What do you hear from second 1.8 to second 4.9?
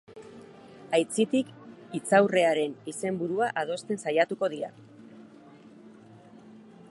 hitzaurrearen izenburua adosten saiatuko dira.